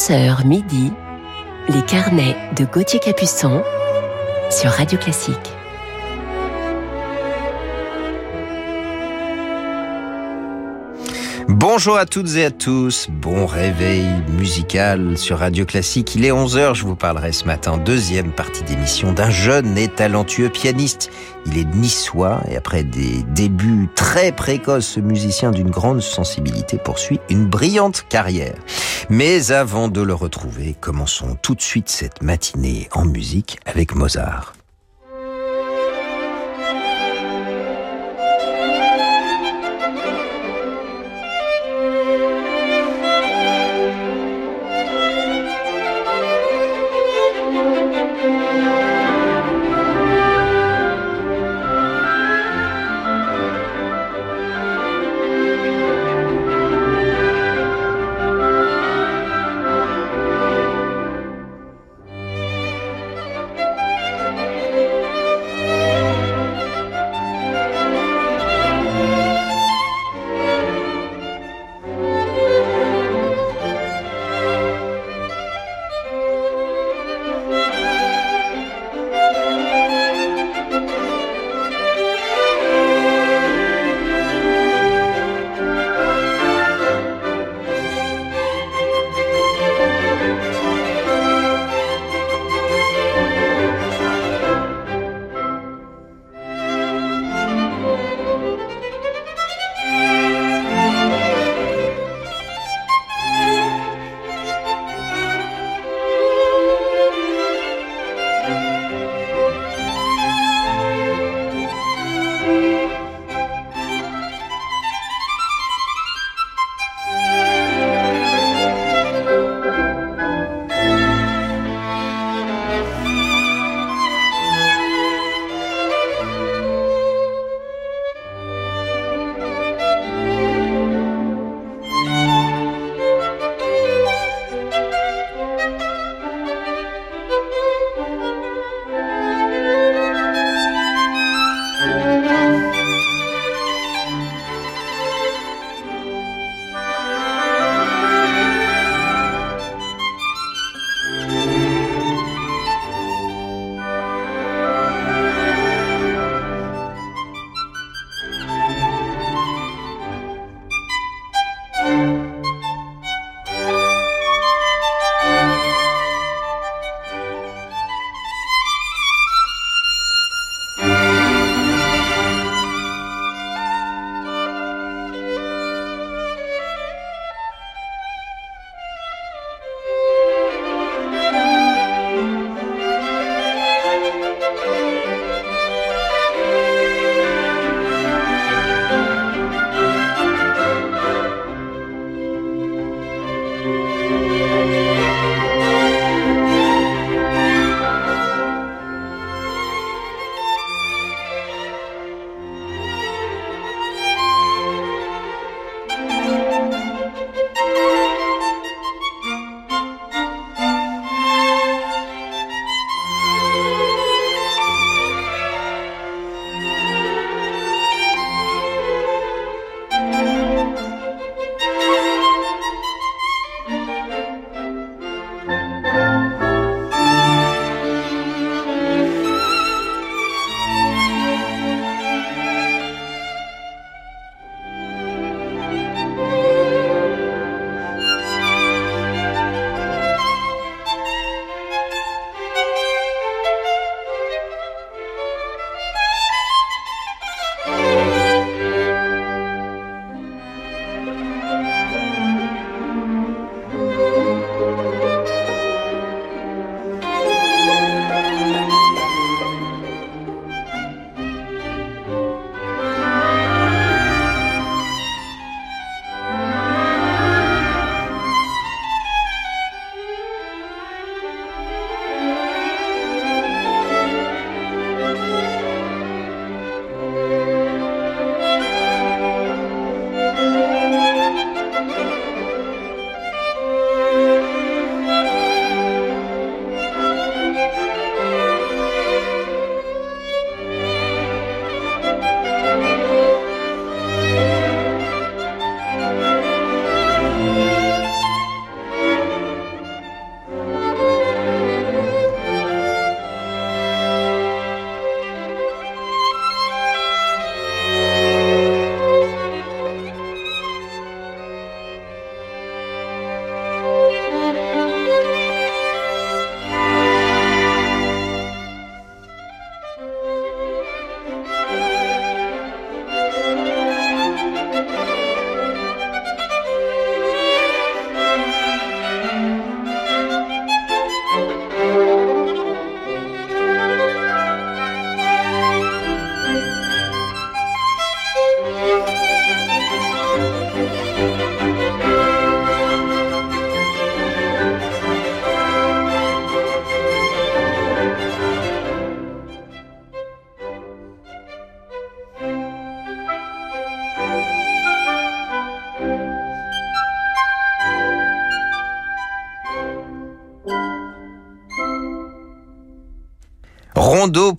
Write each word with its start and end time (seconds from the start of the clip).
11h 0.00 0.46
midi, 0.46 0.90
les 1.68 1.82
carnets 1.82 2.34
de 2.56 2.64
Gauthier 2.64 3.00
Capuçon 3.00 3.62
sur 4.50 4.70
Radio 4.70 4.98
Classique. 4.98 5.59
Bonjour 11.60 11.98
à 11.98 12.06
toutes 12.06 12.36
et 12.36 12.46
à 12.46 12.50
tous, 12.50 13.08
bon 13.10 13.44
réveil 13.44 14.06
musical 14.30 15.18
sur 15.18 15.40
Radio 15.40 15.66
Classique. 15.66 16.14
Il 16.14 16.24
est 16.24 16.30
11h, 16.30 16.74
je 16.74 16.84
vous 16.84 16.96
parlerai 16.96 17.32
ce 17.32 17.44
matin, 17.44 17.76
deuxième 17.76 18.32
partie 18.32 18.62
d'émission, 18.62 19.12
d'un 19.12 19.28
jeune 19.28 19.76
et 19.76 19.88
talentueux 19.88 20.48
pianiste. 20.48 21.10
Il 21.44 21.58
est 21.58 21.66
niçois 21.74 22.40
et 22.50 22.56
après 22.56 22.82
des 22.82 23.22
débuts 23.34 23.90
très 23.94 24.32
précoces, 24.32 24.86
ce 24.86 25.00
musicien 25.00 25.50
d'une 25.50 25.70
grande 25.70 26.00
sensibilité 26.00 26.78
poursuit 26.78 27.20
une 27.28 27.44
brillante 27.44 28.06
carrière. 28.08 28.56
Mais 29.10 29.52
avant 29.52 29.88
de 29.88 30.00
le 30.00 30.14
retrouver, 30.14 30.74
commençons 30.80 31.36
tout 31.42 31.54
de 31.54 31.60
suite 31.60 31.90
cette 31.90 32.22
matinée 32.22 32.88
en 32.92 33.04
musique 33.04 33.58
avec 33.66 33.94
Mozart. 33.94 34.54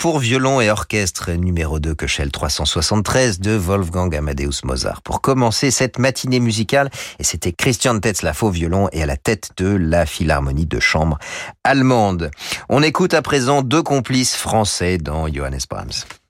Pour 0.02 0.18
violon 0.18 0.60
et 0.62 0.72
orchestre 0.72 1.30
numéro 1.34 1.80
2 1.80 1.94
Köchel 1.94 2.32
373 2.32 3.40
de 3.40 3.52
Wolfgang 3.52 4.16
Amadeus 4.16 4.62
Mozart. 4.64 5.04
Pour 5.04 5.22
commencer 5.22 5.70
cette 5.70 6.00
matinée 6.00 6.40
musicale, 6.40 6.90
et 7.20 7.24
c'était 7.24 7.52
Christian 7.52 8.00
Tetzlaff 8.00 8.42
au 8.42 8.50
violon 8.50 8.90
et 8.94 9.04
à 9.04 9.06
la 9.06 9.16
tête 9.16 9.52
de 9.58 9.68
la 9.68 10.08
Philharmonie 10.08 10.66
de 10.66 10.80
chambre 10.80 11.20
allemande. 11.64 12.32
On 12.68 12.82
écoute 12.82 13.14
à 13.14 13.22
présent 13.22 13.62
deux 13.62 13.84
complices 13.84 14.36
français 14.36 14.98
dans 14.98 15.28
Johannes 15.28 15.60
Brahms. 15.70 16.21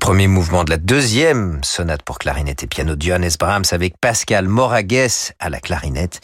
Premier 0.00 0.28
mouvement 0.28 0.64
de 0.64 0.70
la 0.70 0.78
deuxième 0.78 1.62
sonate 1.62 2.02
pour 2.02 2.18
clarinette 2.18 2.62
et 2.62 2.66
piano 2.66 2.96
de 2.96 3.02
Johannes 3.02 3.30
Brahms 3.38 3.64
avec 3.70 3.94
Pascal 4.00 4.48
Moragues 4.48 5.08
à 5.38 5.50
la 5.50 5.60
clarinette 5.60 6.20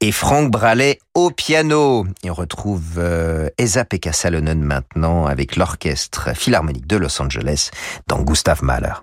et 0.00 0.12
Franck 0.12 0.50
Bralet 0.50 0.98
au 1.14 1.30
piano. 1.30 2.06
Et 2.22 2.30
on 2.30 2.34
retrouve 2.34 2.98
euh, 2.98 3.48
Esa-Pekka 3.58 4.12
Salonen 4.12 4.62
maintenant 4.62 5.26
avec 5.26 5.56
l'orchestre 5.56 6.36
philharmonique 6.36 6.86
de 6.86 6.96
Los 6.96 7.20
Angeles 7.20 7.70
dans 8.06 8.20
Gustav 8.20 8.62
Mahler. 8.62 8.94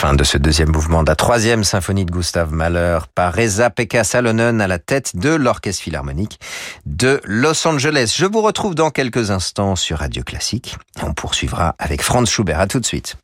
Fin 0.00 0.14
de 0.14 0.24
ce 0.24 0.38
deuxième 0.38 0.70
mouvement 0.70 1.02
de 1.02 1.10
la 1.10 1.14
troisième 1.14 1.62
symphonie 1.62 2.06
de 2.06 2.10
Gustav 2.10 2.54
Mahler 2.54 3.00
par 3.14 3.34
Reza-Pekka 3.34 4.02
Salonen 4.02 4.62
à 4.62 4.66
la 4.66 4.78
tête 4.78 5.14
de 5.14 5.28
l'Orchestre 5.28 5.82
Philharmonique 5.82 6.40
de 6.86 7.20
Los 7.24 7.68
Angeles. 7.68 8.14
Je 8.16 8.24
vous 8.24 8.40
retrouve 8.40 8.74
dans 8.74 8.88
quelques 8.88 9.30
instants 9.30 9.76
sur 9.76 9.98
Radio 9.98 10.22
Classique. 10.22 10.78
On 11.02 11.12
poursuivra 11.12 11.74
avec 11.78 12.00
Franz 12.00 12.30
Schubert. 12.30 12.60
À 12.60 12.66
tout 12.66 12.80
de 12.80 12.86
suite. 12.86 13.16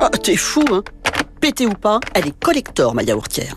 Ah, 0.00 0.10
t'es 0.22 0.36
fou, 0.36 0.64
hein 0.70 0.84
Pété 1.40 1.66
ou 1.66 1.74
pas, 1.74 1.98
elle 2.14 2.28
est 2.28 2.38
collector, 2.38 2.94
ma 2.94 3.02
yaourtière. 3.02 3.56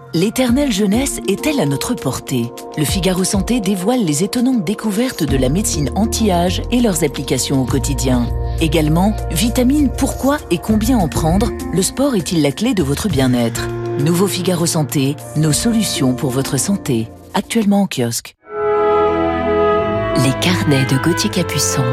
L'éternelle 0.13 0.73
jeunesse 0.73 1.21
est-elle 1.29 1.61
à 1.61 1.65
notre 1.65 1.93
portée? 1.93 2.51
Le 2.77 2.83
Figaro 2.83 3.23
Santé 3.23 3.61
dévoile 3.61 4.03
les 4.03 4.25
étonnantes 4.25 4.65
découvertes 4.65 5.23
de 5.23 5.37
la 5.37 5.47
médecine 5.47 5.89
anti-âge 5.95 6.61
et 6.69 6.81
leurs 6.81 7.05
applications 7.05 7.61
au 7.61 7.65
quotidien. 7.65 8.27
Également, 8.59 9.15
vitamines, 9.31 9.89
pourquoi 9.89 10.37
et 10.49 10.57
combien 10.57 10.97
en 10.97 11.07
prendre? 11.07 11.49
Le 11.71 11.81
sport 11.81 12.15
est-il 12.15 12.41
la 12.41 12.51
clé 12.51 12.73
de 12.73 12.83
votre 12.83 13.07
bien-être? 13.07 13.69
Nouveau 13.99 14.27
Figaro 14.27 14.65
Santé, 14.65 15.15
nos 15.37 15.53
solutions 15.53 16.13
pour 16.13 16.31
votre 16.31 16.59
santé. 16.59 17.07
Actuellement 17.33 17.83
en 17.83 17.87
kiosque. 17.87 18.35
Les 20.17 20.33
carnets 20.41 20.85
de 20.87 21.01
Gauthier 21.01 21.29
Capuçon 21.29 21.85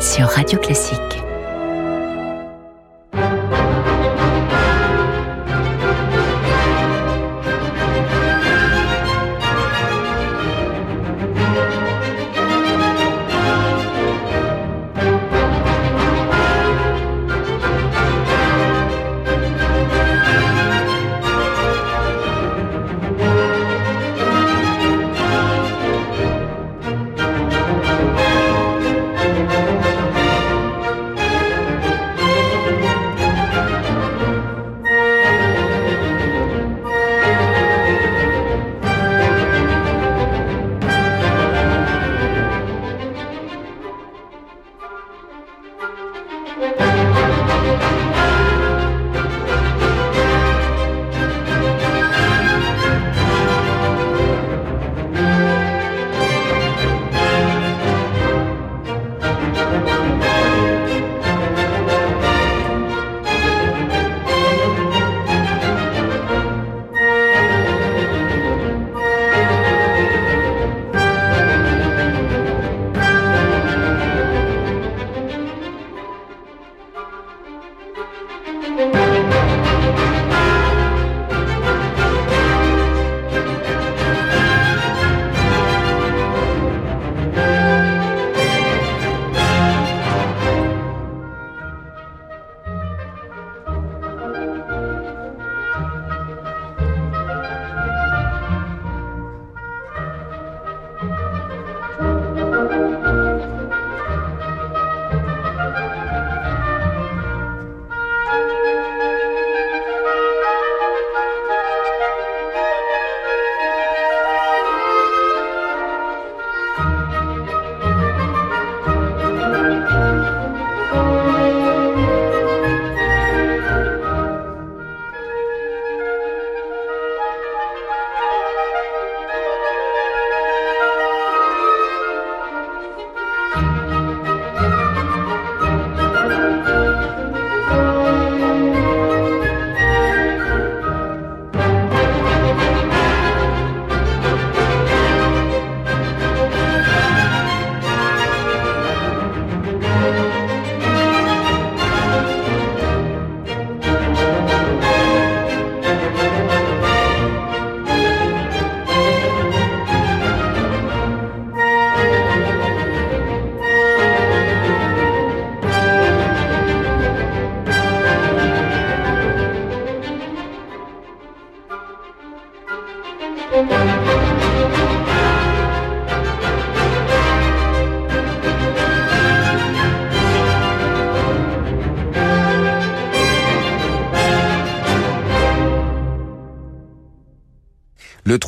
sur 0.00 0.26
Radio 0.26 0.56
Classique. 0.60 1.00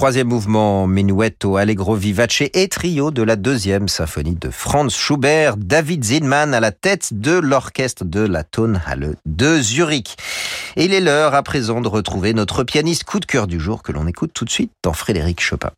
Troisième 0.04 0.28
mouvement, 0.28 0.86
Menuetto, 0.86 1.56
Allegro 1.56 1.94
Vivace 1.94 2.42
et 2.52 2.68
trio 2.68 3.10
de 3.10 3.22
la 3.22 3.36
deuxième 3.36 3.88
symphonie 3.88 4.34
de 4.34 4.50
Franz 4.50 4.94
Schubert, 4.94 5.56
David 5.56 6.04
Zinman 6.04 6.52
à 6.52 6.60
la 6.60 6.72
tête 6.72 7.14
de 7.14 7.32
l'orchestre 7.32 8.04
de 8.04 8.20
la 8.20 8.44
Tonhalle 8.44 9.16
de 9.24 9.62
Zurich. 9.62 10.18
Il 10.76 10.92
est 10.92 11.00
l'heure 11.00 11.34
à 11.34 11.42
présent 11.42 11.80
de 11.80 11.88
retrouver 11.88 12.34
notre 12.34 12.64
pianiste 12.64 13.04
coup 13.04 13.18
de 13.18 13.24
cœur 13.24 13.46
du 13.46 13.58
jour 13.58 13.82
que 13.82 13.92
l'on 13.92 14.06
écoute 14.06 14.32
tout 14.34 14.44
de 14.44 14.50
suite 14.50 14.72
dans 14.82 14.92
Frédéric 14.92 15.40
Chopin. 15.40 15.70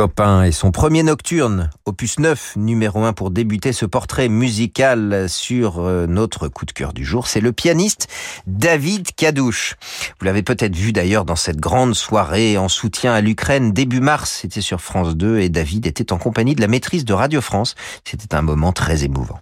Chopin 0.00 0.44
et 0.44 0.50
son 0.50 0.70
premier 0.70 1.02
nocturne, 1.02 1.68
opus 1.84 2.18
9, 2.20 2.54
numéro 2.56 3.04
1 3.04 3.12
pour 3.12 3.30
débuter 3.30 3.74
ce 3.74 3.84
portrait 3.84 4.30
musical 4.30 5.28
sur 5.28 5.80
euh, 5.80 6.06
notre 6.06 6.48
coup 6.48 6.64
de 6.64 6.72
cœur 6.72 6.94
du 6.94 7.04
jour, 7.04 7.26
c'est 7.26 7.42
le 7.42 7.52
pianiste 7.52 8.08
David 8.46 9.14
Kadouche. 9.14 9.74
Vous 10.18 10.24
l'avez 10.24 10.42
peut-être 10.42 10.74
vu 10.74 10.94
d'ailleurs 10.94 11.26
dans 11.26 11.36
cette 11.36 11.60
grande 11.60 11.94
soirée 11.94 12.56
en 12.56 12.68
soutien 12.68 13.12
à 13.12 13.20
l'Ukraine 13.20 13.72
début 13.72 14.00
mars, 14.00 14.38
c'était 14.40 14.62
sur 14.62 14.80
France 14.80 15.16
2 15.16 15.40
et 15.40 15.50
David 15.50 15.86
était 15.86 16.14
en 16.14 16.16
compagnie 16.16 16.54
de 16.54 16.62
la 16.62 16.68
maîtrise 16.68 17.04
de 17.04 17.12
Radio 17.12 17.42
France. 17.42 17.74
C'était 18.08 18.34
un 18.34 18.40
moment 18.40 18.72
très 18.72 19.04
émouvant. 19.04 19.40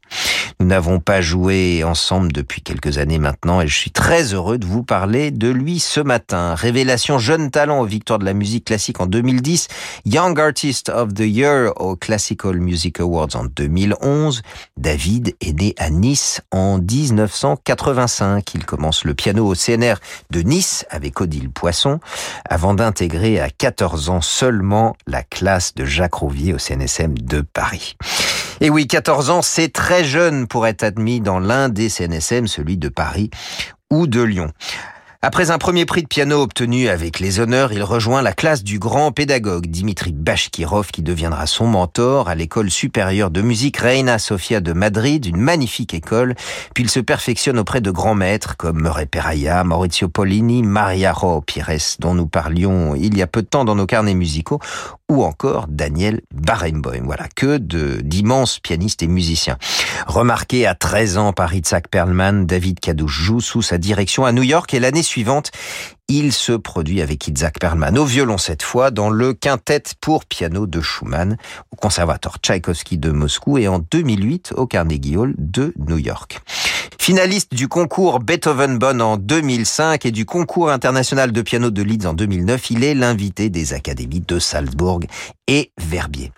Nous 0.59 0.67
n'avons 0.67 0.99
pas 0.99 1.21
joué 1.21 1.85
ensemble 1.85 2.33
depuis 2.33 2.63
quelques 2.63 2.99
années 2.99 3.21
maintenant 3.21 3.61
et 3.61 3.69
je 3.69 3.77
suis 3.77 3.93
très 3.93 4.35
heureux 4.35 4.59
de 4.59 4.67
vous 4.67 4.83
parler 4.83 5.31
de 5.31 5.49
lui 5.49 5.79
ce 5.79 6.01
matin. 6.01 6.57
Révélation 6.57 7.21
jeune 7.21 7.53
talent 7.53 7.79
aux 7.79 7.87
victoires 7.87 8.19
de 8.19 8.25
la 8.25 8.35
musique 8.35 8.65
classique 8.65 9.01
en 9.01 9.07
2010, 9.07 9.69
Young 10.05 10.37
Artist 10.49 10.89
of 10.89 11.13
the 11.13 11.27
Year 11.27 11.75
aux 11.77 11.95
Classical 11.95 12.59
Music 12.59 13.01
Awards 13.01 13.37
en 13.37 13.45
2011. 13.45 14.41
David 14.79 15.37
est 15.43 15.53
né 15.53 15.75
à 15.77 15.91
Nice 15.91 16.41
en 16.51 16.79
1985. 16.79 18.55
Il 18.55 18.65
commence 18.65 19.05
le 19.05 19.13
piano 19.13 19.47
au 19.47 19.55
CNR 19.55 19.97
de 20.31 20.41
Nice 20.41 20.87
avec 20.89 21.21
Odile 21.21 21.51
Poisson 21.51 22.01
avant 22.49 22.73
d'intégrer 22.73 23.39
à 23.39 23.51
14 23.51 24.09
ans 24.09 24.23
seulement 24.23 24.97
la 25.07 25.23
classe 25.23 25.75
de 25.75 25.85
Jacques 25.85 26.15
Rouvier 26.15 26.55
au 26.55 26.59
CNSM 26.59 27.19
de 27.19 27.43
Paris. 27.43 27.99
Et 28.63 28.71
oui, 28.71 28.87
14 28.87 29.29
ans, 29.29 29.43
c'est 29.43 29.71
très 29.71 30.03
jeune 30.03 30.47
pour 30.47 30.67
être 30.67 30.83
admis 30.83 31.21
dans 31.21 31.41
l'un 31.41 31.69
des 31.69 31.91
CNSM, 31.91 32.47
celui 32.47 32.79
de 32.79 32.89
Paris 32.89 33.29
ou 33.91 34.07
de 34.07 34.23
Lyon. 34.23 34.51
Après 35.21 35.51
un 35.51 35.59
premier 35.59 35.85
prix 35.85 36.05
de 36.05 36.07
piano 36.07 36.41
obtenu 36.41 36.87
avec 36.87 37.19
les 37.19 37.41
honneurs, 37.41 37.73
il 37.73 37.83
rejoint 37.83 38.23
la 38.23 38.33
classe 38.33 38.63
du 38.63 38.79
grand 38.79 39.11
pédagogue 39.11 39.67
Dimitri 39.67 40.13
Bashkirov 40.13 40.93
qui 40.93 41.03
deviendra 41.03 41.49
son 41.49 41.67
mentor 41.67 42.29
à 42.29 42.37
l'école 42.37 42.71
supérieure 42.71 43.33
de 43.33 43.43
musique 43.43 43.79
Reina 43.79 44.21
Sofia 44.21 44.61
de 44.61 44.73
Madrid, 44.73 45.27
une 45.27 45.41
magnifique 45.41 45.93
école. 45.93 46.37
Puis 46.73 46.85
il 46.85 46.89
se 46.89 47.01
perfectionne 47.01 47.59
auprès 47.59 47.81
de 47.81 47.91
grands 47.91 48.15
maîtres 48.15 48.57
comme 48.57 48.81
Murray 48.81 49.07
Peraya, 49.07 49.65
Maurizio 49.65 50.09
Pollini, 50.09 50.63
Maria 50.63 51.13
Ro 51.13 51.41
Pires, 51.41 51.97
dont 51.99 52.15
nous 52.15 52.29
parlions 52.29 52.95
il 52.95 53.19
y 53.19 53.23
a 53.23 53.27
peu 53.27 53.43
de 53.43 53.49
temps 53.49 53.65
dans 53.65 53.75
nos 53.75 53.87
carnets 53.87 54.15
musicaux, 54.15 54.61
ou 55.11 55.25
encore 55.25 55.67
Daniel 55.69 56.21
Barenboim. 56.33 57.03
Voilà, 57.05 57.29
que 57.35 57.57
de 57.57 58.01
d'immenses 58.03 58.59
pianistes 58.59 59.03
et 59.03 59.07
musiciens. 59.07 59.57
Remarqué 60.07 60.67
à 60.67 60.75
13 60.75 61.19
ans 61.19 61.33
par 61.33 61.55
Itzhak 61.55 61.89
Perlman, 61.89 62.45
David 62.45 62.81
Kadouche 62.81 63.21
joue 63.21 63.41
sous 63.41 63.63
sa 63.63 63.79
direction 63.79 64.25
à 64.25 64.33
New 64.33 64.43
York 64.43 64.73
et 64.75 64.81
l'année 64.81 65.03
suivante, 65.03 65.51
il 66.09 66.33
se 66.33 66.53
produit 66.53 67.03
avec 67.03 67.27
Itzhak 67.27 67.59
Perlman 67.59 67.99
au 67.99 68.05
violon 68.05 68.39
cette 68.39 68.63
fois 68.63 68.91
dans 68.91 69.11
le 69.11 69.35
quintet 69.35 69.83
pour 70.01 70.25
piano 70.25 70.67
de 70.67 70.81
Schumann 70.81 71.37
au 71.71 71.77
conservatoire 71.77 72.39
Tchaïkovski 72.39 72.99
de 72.99 73.11
Moscou 73.11 73.59
et 73.59 73.69
en 73.69 73.79
2008 73.79 74.55
au 74.57 74.67
Carnegie 74.67 75.17
Hall 75.17 75.35
de 75.37 75.75
New 75.77 75.99
York. 75.99 76.41
Finaliste 77.09 77.55
du 77.55 77.69
concours 77.69 78.21
Beethoven 78.21 78.79
Bonn 78.79 79.01
en 79.01 79.17
2005 79.17 80.05
et 80.05 80.11
du 80.11 80.27
concours 80.27 80.71
international 80.71 81.33
de 81.33 81.41
piano 81.41 81.71
de 81.71 81.81
Leeds 81.81 82.07
en 82.07 82.13
2009, 82.13 82.71
il 82.71 82.85
est 82.85 82.95
l'invité 82.95 83.49
des 83.49 83.73
académies 83.73 84.21
de 84.21 84.39
Salzbourg 84.39 85.01
et 85.49 85.73
Verbier. 85.79 86.31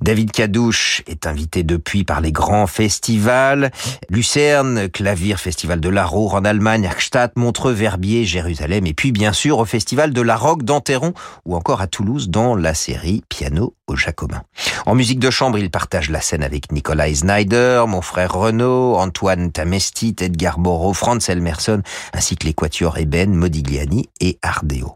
David 0.00 0.30
Cadouche 0.30 1.02
est 1.06 1.26
invité 1.26 1.62
depuis 1.62 2.04
par 2.04 2.20
les 2.20 2.32
grands 2.32 2.66
festivals, 2.66 3.70
Lucerne, 4.10 4.88
Clavier 4.88 5.36
Festival 5.36 5.80
de 5.80 5.88
la 5.88 6.04
Roure 6.04 6.34
en 6.34 6.44
Allemagne, 6.44 6.86
Achstatt, 6.86 7.36
Montreux, 7.36 7.72
Verbier, 7.72 8.24
Jérusalem, 8.24 8.86
et 8.86 8.94
puis 8.94 9.12
bien 9.12 9.32
sûr 9.32 9.58
au 9.58 9.64
Festival 9.64 10.12
de 10.12 10.20
la 10.20 10.36
Roque 10.36 10.64
d'Anteron 10.64 11.14
ou 11.44 11.56
encore 11.56 11.80
à 11.80 11.86
Toulouse 11.86 12.28
dans 12.28 12.54
la 12.54 12.74
série 12.74 13.22
Piano 13.28 13.74
au 13.86 13.96
Jacobin. 13.96 14.42
En 14.86 14.94
musique 14.94 15.18
de 15.20 15.30
chambre, 15.30 15.58
il 15.58 15.70
partage 15.70 16.10
la 16.10 16.20
scène 16.20 16.42
avec 16.42 16.72
Nicolas 16.72 17.12
Snyder, 17.14 17.84
mon 17.88 18.02
frère 18.02 18.34
Renaud, 18.34 18.96
Antoine 18.96 19.52
Tamestit, 19.52 20.16
Edgar 20.20 20.58
Moreau, 20.58 20.92
Franz 20.92 21.30
Elmerson, 21.30 21.82
ainsi 22.12 22.36
que 22.36 22.46
les 22.46 22.54
quatuors 22.54 22.98
Eben, 22.98 23.34
Modigliani 23.34 24.08
et 24.20 24.38
Ardeo. 24.42 24.94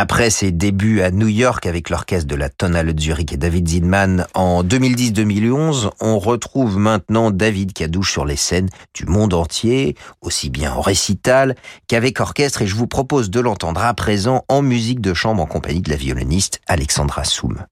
Après 0.00 0.30
ses 0.30 0.52
débuts 0.52 1.00
à 1.00 1.10
New 1.10 1.26
York 1.26 1.66
avec 1.66 1.90
l'orchestre 1.90 2.28
de 2.28 2.36
la 2.36 2.48
Tonale 2.48 2.96
Zurich 2.96 3.32
et 3.32 3.36
David 3.36 3.68
Zinman 3.68 4.26
en 4.34 4.62
2010-2011, 4.62 5.90
on 6.00 6.20
retrouve 6.20 6.78
maintenant 6.78 7.32
David 7.32 7.72
Cadouche 7.72 8.12
sur 8.12 8.24
les 8.24 8.36
scènes 8.36 8.68
du 8.94 9.06
monde 9.06 9.34
entier, 9.34 9.96
aussi 10.20 10.50
bien 10.50 10.72
en 10.72 10.82
récital 10.82 11.56
qu'avec 11.88 12.20
orchestre, 12.20 12.62
et 12.62 12.68
je 12.68 12.76
vous 12.76 12.86
propose 12.86 13.28
de 13.28 13.40
l'entendre 13.40 13.82
à 13.82 13.92
présent 13.92 14.44
en 14.46 14.62
musique 14.62 15.00
de 15.00 15.14
chambre 15.14 15.42
en 15.42 15.46
compagnie 15.46 15.80
de 15.80 15.90
la 15.90 15.96
violoniste 15.96 16.60
Alexandra 16.68 17.24
Soum. 17.24 17.64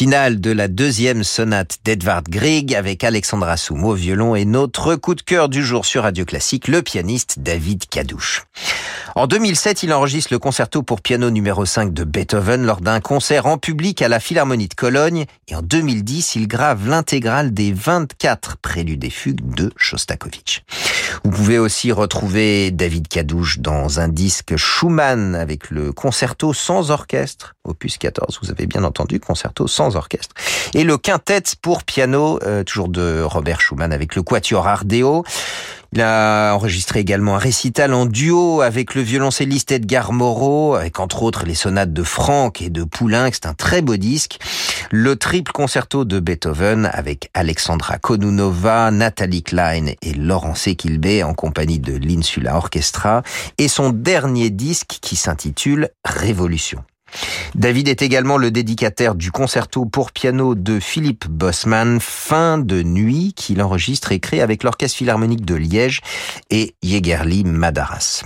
Le 0.00 0.04
final 0.06 0.40
de 0.40 0.50
la 0.50 0.66
deuxième 0.66 1.24
sonate 1.24 1.76
d'Edvard 1.84 2.22
Grieg 2.22 2.74
avec 2.74 3.04
Alexandra 3.04 3.58
Soumo 3.58 3.90
au 3.90 3.94
violon 3.94 4.34
et 4.34 4.46
notre 4.46 4.94
coup 4.94 5.14
de 5.14 5.20
cœur 5.20 5.50
du 5.50 5.62
jour 5.62 5.84
sur 5.84 6.04
Radio 6.04 6.24
Classique, 6.24 6.68
le 6.68 6.80
pianiste 6.80 7.40
David 7.40 7.86
Kadouche. 7.86 8.46
En 9.16 9.26
2007, 9.26 9.82
il 9.82 9.92
enregistre 9.92 10.32
le 10.32 10.38
concerto 10.38 10.82
pour 10.82 11.00
piano 11.00 11.30
numéro 11.30 11.66
5 11.66 11.92
de 11.92 12.04
Beethoven 12.04 12.64
lors 12.64 12.80
d'un 12.80 13.00
concert 13.00 13.46
en 13.46 13.58
public 13.58 14.02
à 14.02 14.08
la 14.08 14.20
Philharmonie 14.20 14.68
de 14.68 14.74
Cologne. 14.74 15.26
Et 15.48 15.56
en 15.56 15.62
2010, 15.62 16.36
il 16.36 16.46
grave 16.46 16.88
l'intégrale 16.88 17.52
des 17.52 17.72
24 17.72 18.58
préludes 18.58 19.04
et 19.04 19.10
fugues 19.10 19.54
de 19.54 19.72
Shostakovich. 19.76 20.64
Vous 21.24 21.30
pouvez 21.30 21.58
aussi 21.58 21.90
retrouver 21.90 22.70
David 22.70 23.08
Kadouche 23.08 23.58
dans 23.58 23.98
un 23.98 24.08
disque 24.08 24.56
Schumann 24.56 25.34
avec 25.34 25.70
le 25.70 25.92
concerto 25.92 26.52
sans 26.52 26.92
orchestre, 26.92 27.56
opus 27.64 27.98
14, 27.98 28.38
vous 28.42 28.50
avez 28.50 28.66
bien 28.66 28.84
entendu, 28.84 29.18
concerto 29.18 29.66
sans 29.66 29.96
orchestre. 29.96 30.34
Et 30.72 30.84
le 30.84 30.98
quintet 30.98 31.42
pour 31.60 31.82
piano, 31.82 32.38
euh, 32.44 32.62
toujours 32.62 32.88
de 32.88 33.22
Robert 33.22 33.60
Schumann 33.60 33.92
avec 33.92 34.14
le 34.14 34.22
quatuor 34.22 34.68
Ardeo. 34.68 35.24
Il 35.92 36.00
a 36.02 36.54
enregistré 36.54 37.00
également 37.00 37.34
un 37.34 37.38
récital 37.38 37.92
en 37.94 38.06
duo 38.06 38.60
avec 38.60 38.94
le 38.94 39.02
violoncelliste 39.02 39.72
Edgar 39.72 40.12
Moreau, 40.12 40.74
avec 40.74 41.00
entre 41.00 41.24
autres 41.24 41.44
les 41.44 41.56
sonates 41.56 41.92
de 41.92 42.04
Franck 42.04 42.62
et 42.62 42.70
de 42.70 42.84
Poulenc. 42.84 43.28
C'est 43.32 43.46
un 43.46 43.54
très 43.54 43.82
beau 43.82 43.96
disque. 43.96 44.38
Le 44.92 45.16
triple 45.16 45.50
concerto 45.50 46.04
de 46.04 46.20
Beethoven 46.20 46.88
avec 46.92 47.28
Alexandra 47.34 47.98
Konunova, 47.98 48.92
Nathalie 48.92 49.42
Klein 49.42 49.86
et 50.00 50.12
Laurent 50.14 50.54
Sekilbe 50.54 51.24
en 51.24 51.34
compagnie 51.34 51.80
de 51.80 51.96
l'Insula 51.96 52.56
Orchestra. 52.56 53.22
Et 53.58 53.66
son 53.66 53.90
dernier 53.90 54.50
disque 54.50 54.98
qui 55.00 55.16
s'intitule 55.16 55.88
Révolution. 56.04 56.84
David 57.54 57.88
est 57.88 58.02
également 58.02 58.38
le 58.38 58.50
dédicataire 58.50 59.14
du 59.14 59.30
concerto 59.32 59.84
pour 59.86 60.12
piano 60.12 60.54
de 60.54 60.80
Philippe 60.80 61.28
Bossman, 61.28 61.98
Fin 62.00 62.58
de 62.58 62.82
nuit, 62.82 63.32
qu'il 63.34 63.62
enregistre 63.62 64.12
et 64.12 64.20
crée 64.20 64.40
avec 64.40 64.62
l'Orchestre 64.62 64.98
Philharmonique 64.98 65.44
de 65.44 65.54
Liège 65.54 66.00
et 66.50 66.74
Jägerli 66.82 67.44
Madaras. 67.44 68.24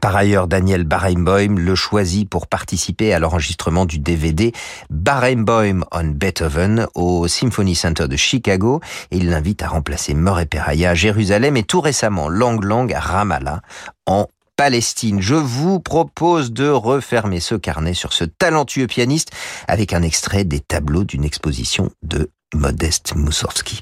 Par 0.00 0.16
ailleurs, 0.16 0.48
Daniel 0.48 0.84
Barenboim 0.84 1.58
le 1.58 1.74
choisit 1.74 2.28
pour 2.28 2.46
participer 2.46 3.12
à 3.12 3.18
l'enregistrement 3.18 3.84
du 3.84 3.98
DVD 3.98 4.52
Barenboim 4.88 5.84
on 5.92 6.04
Beethoven 6.04 6.86
au 6.94 7.28
Symphony 7.28 7.74
Center 7.74 8.08
de 8.08 8.16
Chicago 8.16 8.80
et 9.10 9.18
il 9.18 9.28
l'invite 9.28 9.62
à 9.62 9.68
remplacer 9.68 10.14
Murray 10.14 10.46
Peraya 10.46 10.90
à 10.90 10.94
Jérusalem 10.94 11.56
et 11.56 11.62
tout 11.62 11.80
récemment 11.80 12.30
Lang 12.30 12.64
Lang 12.64 12.92
à 12.92 13.00
Ramallah 13.00 13.60
en 14.06 14.28
Palestine. 14.62 15.20
Je 15.20 15.34
vous 15.34 15.80
propose 15.80 16.52
de 16.52 16.68
refermer 16.68 17.40
ce 17.40 17.56
carnet 17.56 17.94
sur 17.94 18.12
ce 18.12 18.22
talentueux 18.22 18.86
pianiste 18.86 19.32
avec 19.66 19.92
un 19.92 20.02
extrait 20.02 20.44
des 20.44 20.60
tableaux 20.60 21.02
d'une 21.02 21.24
exposition 21.24 21.90
de 22.04 22.30
Modeste 22.54 23.16
Moussorski. 23.16 23.80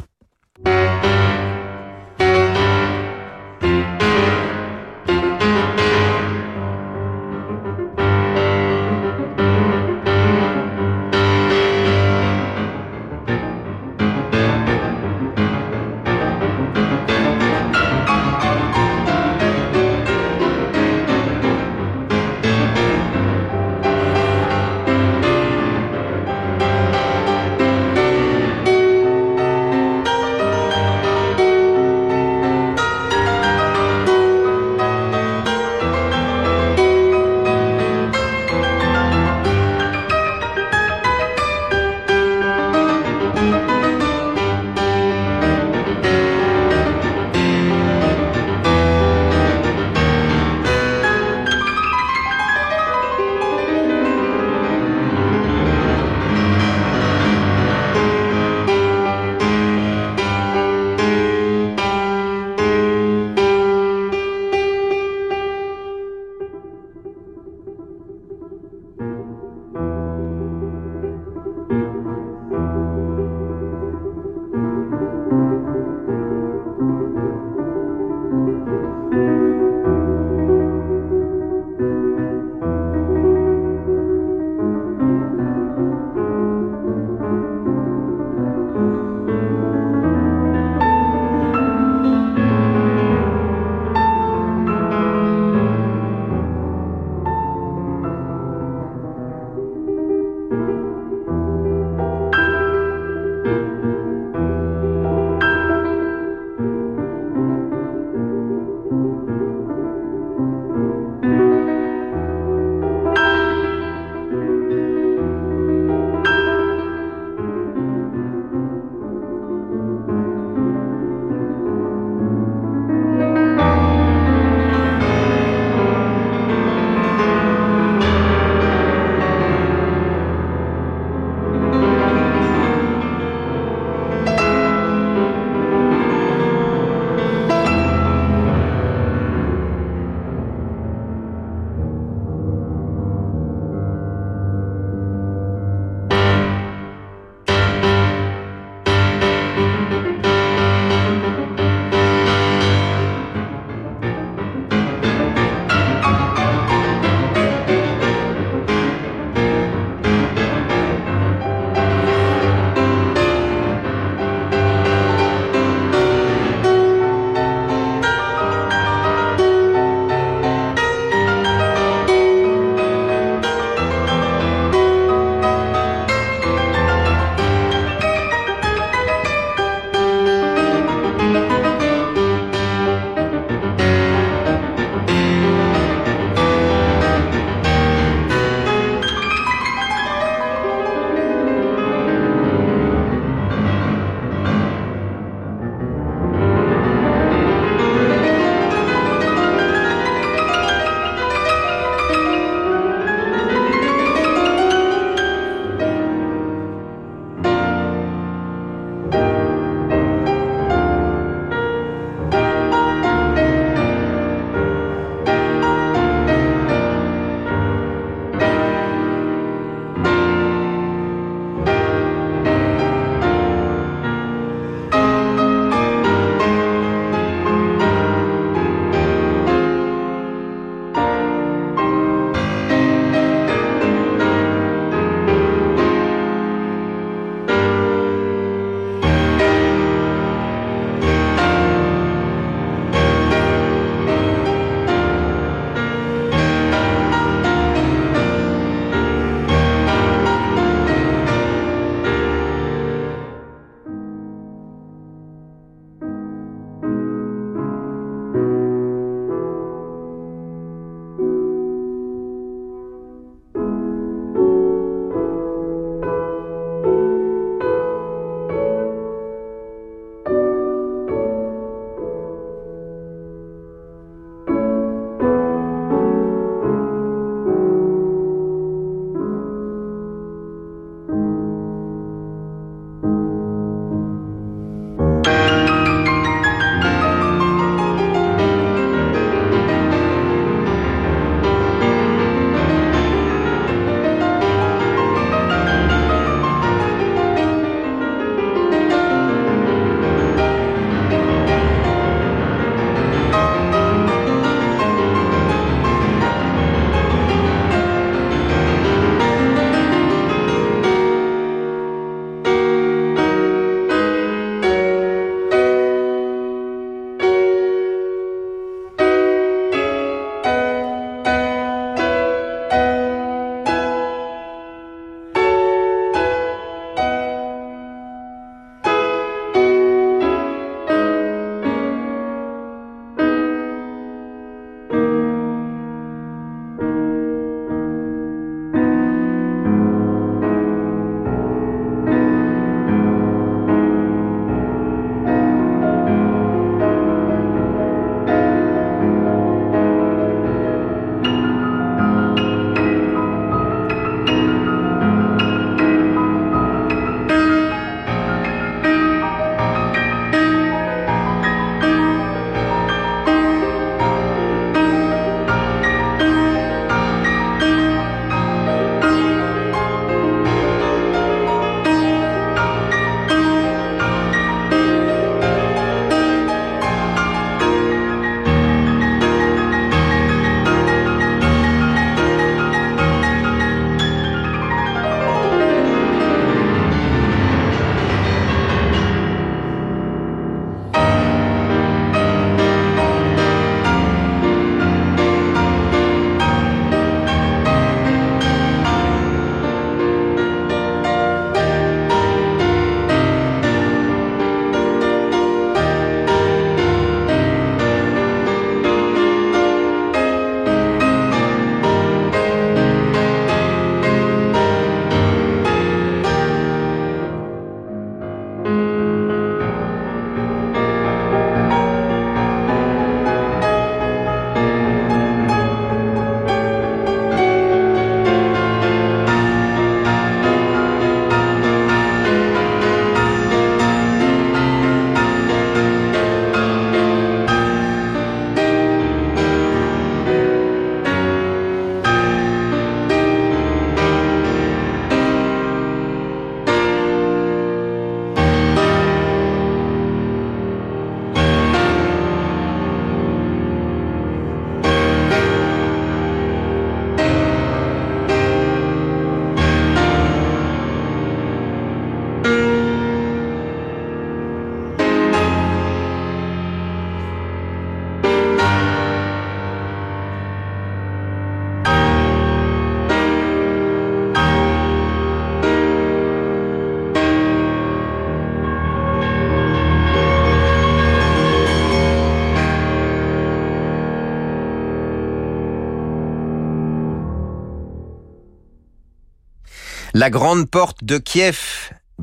La 490.21 490.29
grande 490.29 490.69
porte 490.69 491.03
de 491.03 491.17
Kiev, 491.17 491.80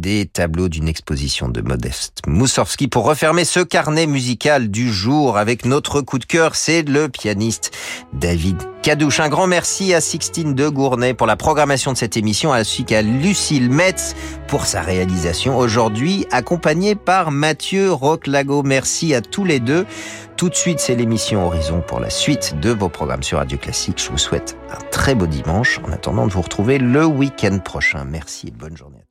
des 0.07 0.25
tableaux 0.25 0.69
d'une 0.69 0.87
exposition 0.87 1.49
de 1.49 1.59
Modeste 1.59 2.21
Moussorski 2.27 2.87
pour 2.87 3.03
refermer 3.03 3.43
ce 3.43 3.59
carnet 3.59 4.07
musical 4.07 4.69
du 4.69 4.89
jour 4.89 5.37
avec 5.37 5.65
notre 5.65 5.99
coup 5.99 6.17
de 6.17 6.23
cœur, 6.23 6.55
c'est 6.55 6.83
le 6.83 7.09
pianiste 7.09 7.73
David 8.13 8.55
Cadouche. 8.83 9.19
Un 9.19 9.27
grand 9.27 9.47
merci 9.47 9.93
à 9.93 9.99
Sixtine 9.99 10.53
de 10.53 10.69
Gournay 10.69 11.13
pour 11.13 11.27
la 11.27 11.35
programmation 11.35 11.91
de 11.91 11.97
cette 11.97 12.15
émission, 12.15 12.53
ainsi 12.53 12.85
qu'à 12.85 13.01
Lucille 13.01 13.69
Metz 13.69 14.15
pour 14.47 14.65
sa 14.65 14.79
réalisation 14.79 15.57
aujourd'hui, 15.57 16.25
accompagnée 16.31 16.95
par 16.95 17.29
Mathieu 17.31 17.91
Roclago. 17.91 18.63
Merci 18.63 19.13
à 19.13 19.19
tous 19.19 19.43
les 19.43 19.59
deux. 19.59 19.85
Tout 20.37 20.47
de 20.47 20.55
suite, 20.55 20.79
c'est 20.79 20.95
l'émission 20.95 21.45
Horizon 21.45 21.83
pour 21.85 21.99
la 21.99 22.09
suite 22.09 22.57
de 22.61 22.69
vos 22.69 22.87
programmes 22.87 23.23
sur 23.23 23.39
Radio 23.39 23.57
Classique. 23.57 24.01
Je 24.01 24.09
vous 24.09 24.17
souhaite 24.17 24.57
un 24.71 24.81
très 24.89 25.15
beau 25.15 25.27
dimanche 25.27 25.81
en 25.85 25.91
attendant 25.91 26.27
de 26.27 26.31
vous 26.31 26.43
retrouver 26.43 26.77
le 26.77 27.05
week-end 27.05 27.59
prochain. 27.59 28.05
Merci 28.05 28.47
et 28.47 28.51
bonne 28.51 28.77
journée. 28.77 29.06